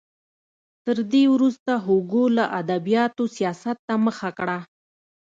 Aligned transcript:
تر 0.85 0.97
دې 1.11 1.23
وروسته 1.33 1.71
هوګو 1.85 2.23
له 2.37 2.45
ادبیاتو 2.61 3.23
سیاست 3.37 3.77
ته 3.87 3.95
مخه 4.05 4.29
کړه. 4.37 4.57